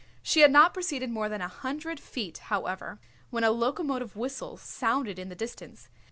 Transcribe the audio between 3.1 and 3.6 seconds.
when a